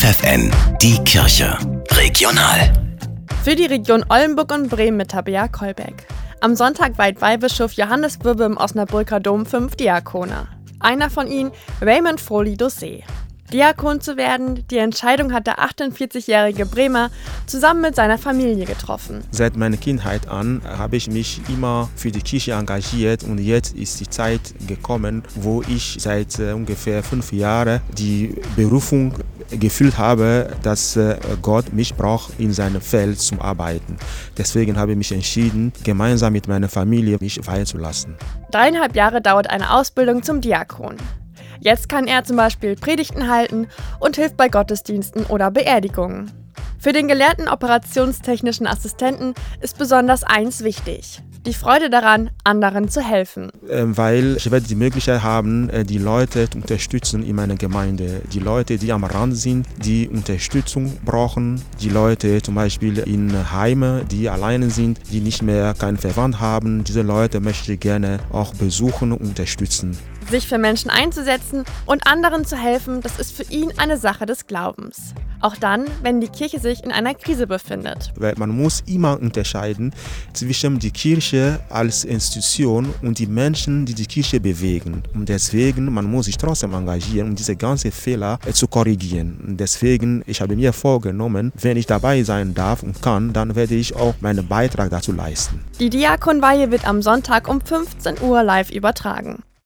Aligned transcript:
FFN, 0.00 0.50
die 0.80 0.96
Kirche. 1.04 1.58
Regional. 1.90 2.72
Für 3.44 3.54
die 3.54 3.66
Region 3.66 4.02
Oldenburg 4.08 4.50
und 4.50 4.70
Bremen 4.70 4.96
mit 4.96 5.10
Tabea 5.10 5.46
Kolbeck. 5.46 6.06
Am 6.40 6.56
Sonntag 6.56 6.96
weiht 6.96 7.20
Weihbischof 7.20 7.72
Johannes 7.72 8.18
Würbe 8.24 8.44
im 8.44 8.56
Osnabrücker 8.56 9.20
Dom 9.20 9.44
fünf 9.44 9.76
Diakone. 9.76 10.48
Einer 10.78 11.10
von 11.10 11.26
ihnen, 11.26 11.50
Raymond 11.82 12.18
Froli 12.18 12.54
Dossé. 12.54 13.02
Diakon 13.52 14.00
zu 14.00 14.16
werden, 14.16 14.64
die 14.70 14.78
Entscheidung 14.78 15.32
hat 15.32 15.46
der 15.46 15.58
48-jährige 15.58 16.66
Bremer 16.66 17.10
zusammen 17.46 17.80
mit 17.80 17.96
seiner 17.96 18.18
Familie 18.18 18.64
getroffen. 18.64 19.24
Seit 19.30 19.56
meiner 19.56 19.76
Kindheit 19.76 20.28
an 20.28 20.62
habe 20.64 20.96
ich 20.96 21.10
mich 21.10 21.40
immer 21.48 21.88
für 21.96 22.12
die 22.12 22.22
Kirche 22.22 22.52
engagiert 22.52 23.24
und 23.24 23.38
jetzt 23.38 23.74
ist 23.74 23.98
die 24.00 24.08
Zeit 24.08 24.54
gekommen, 24.66 25.24
wo 25.34 25.62
ich 25.62 25.96
seit 25.98 26.38
äh, 26.38 26.52
ungefähr 26.52 27.02
fünf 27.02 27.32
Jahren 27.32 27.80
die 27.98 28.36
Berufung 28.56 29.14
gefühlt 29.50 29.98
habe, 29.98 30.50
dass 30.62 30.96
äh, 30.96 31.16
Gott 31.42 31.72
mich 31.72 31.94
braucht 31.94 32.38
in 32.38 32.52
seinem 32.52 32.80
Feld 32.80 33.18
zum 33.18 33.40
Arbeiten. 33.40 33.96
Deswegen 34.38 34.78
habe 34.78 34.92
ich 34.92 34.98
mich 34.98 35.12
entschieden, 35.12 35.72
gemeinsam 35.82 36.32
mit 36.32 36.46
meiner 36.46 36.68
Familie 36.68 37.18
mich 37.20 37.44
weihen 37.46 37.66
zu 37.66 37.78
lassen. 37.78 38.16
Dreieinhalb 38.52 38.94
Jahre 38.94 39.20
dauert 39.20 39.50
eine 39.50 39.72
Ausbildung 39.72 40.22
zum 40.22 40.40
Diakon. 40.40 40.96
Jetzt 41.60 41.88
kann 41.88 42.06
er 42.06 42.24
zum 42.24 42.36
Beispiel 42.36 42.74
Predigten 42.74 43.28
halten 43.28 43.68
und 43.98 44.16
hilft 44.16 44.36
bei 44.36 44.48
Gottesdiensten 44.48 45.26
oder 45.26 45.50
Beerdigungen. 45.50 46.39
Für 46.80 46.94
den 46.94 47.08
gelernten 47.08 47.46
operationstechnischen 47.46 48.66
Assistenten 48.66 49.34
ist 49.60 49.76
besonders 49.76 50.24
eins 50.24 50.64
wichtig. 50.64 51.22
Die 51.44 51.52
Freude 51.52 51.90
daran, 51.90 52.30
anderen 52.42 52.88
zu 52.88 53.02
helfen. 53.02 53.50
Ähm, 53.68 53.98
weil 53.98 54.36
ich 54.38 54.50
werde 54.50 54.66
die 54.66 54.74
Möglichkeit 54.74 55.22
haben, 55.22 55.68
äh, 55.68 55.84
die 55.84 55.98
Leute 55.98 56.48
zu 56.48 56.56
unterstützen 56.56 57.22
in 57.22 57.36
meiner 57.36 57.56
Gemeinde. 57.56 58.22
Die 58.32 58.38
Leute, 58.38 58.78
die 58.78 58.92
am 58.92 59.04
Rand 59.04 59.36
sind, 59.36 59.66
die 59.76 60.08
Unterstützung 60.08 60.98
brauchen. 61.04 61.62
Die 61.82 61.90
Leute 61.90 62.40
zum 62.40 62.54
Beispiel 62.54 62.98
in 62.98 63.52
Heimen, 63.52 64.08
die 64.08 64.30
alleine 64.30 64.70
sind, 64.70 65.00
die 65.12 65.20
nicht 65.20 65.42
mehr 65.42 65.74
keinen 65.74 65.98
Verwandt 65.98 66.40
haben. 66.40 66.84
Diese 66.84 67.02
Leute 67.02 67.40
möchte 67.40 67.74
ich 67.74 67.80
gerne 67.80 68.20
auch 68.32 68.54
besuchen 68.54 69.12
und 69.12 69.20
unterstützen. 69.20 69.98
Sich 70.30 70.46
für 70.46 70.58
Menschen 70.58 70.90
einzusetzen 70.90 71.64
und 71.84 72.06
anderen 72.06 72.46
zu 72.46 72.56
helfen, 72.56 73.02
das 73.02 73.18
ist 73.18 73.36
für 73.36 73.50
ihn 73.52 73.72
eine 73.76 73.98
Sache 73.98 74.24
des 74.24 74.46
Glaubens. 74.46 75.14
Auch 75.40 75.56
dann, 75.56 75.86
wenn 76.02 76.20
die 76.20 76.28
Kirche 76.28 76.60
sich 76.60 76.84
in 76.84 76.92
einer 76.92 77.14
Krise 77.14 77.46
befindet. 77.46 78.12
Weil 78.16 78.34
man 78.36 78.50
muss 78.50 78.82
immer 78.86 79.18
unterscheiden 79.20 79.94
zwischen 80.34 80.78
der 80.78 80.90
Kirche 80.90 81.60
als 81.70 82.04
Institution 82.04 82.94
und 83.02 83.18
die 83.18 83.26
Menschen, 83.26 83.86
die 83.86 83.94
die 83.94 84.06
Kirche 84.06 84.38
bewegen. 84.38 85.02
Und 85.14 85.28
deswegen, 85.28 85.92
man 85.92 86.04
muss 86.04 86.26
sich 86.26 86.36
trotzdem 86.36 86.74
engagieren, 86.74 87.30
um 87.30 87.34
diese 87.34 87.56
ganzen 87.56 87.90
Fehler 87.90 88.38
äh, 88.46 88.52
zu 88.52 88.68
korrigieren. 88.68 89.40
Und 89.46 89.58
deswegen, 89.58 90.22
ich 90.26 90.40
habe 90.40 90.56
mir 90.56 90.72
vorgenommen, 90.72 91.52
wenn 91.60 91.76
ich 91.76 91.86
dabei 91.86 92.22
sein 92.22 92.52
darf 92.54 92.82
und 92.82 93.00
kann, 93.00 93.32
dann 93.32 93.54
werde 93.54 93.74
ich 93.74 93.96
auch 93.96 94.14
meinen 94.20 94.46
Beitrag 94.46 94.90
dazu 94.90 95.12
leisten. 95.12 95.64
Die 95.78 95.88
Diakonweihe 95.88 96.70
wird 96.70 96.86
am 96.86 97.00
Sonntag 97.00 97.48
um 97.48 97.60
15 97.60 98.20
Uhr 98.20 98.42
live 98.42 98.70
übertragen. 98.70 99.42